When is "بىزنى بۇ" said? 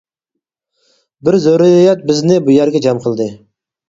2.13-2.55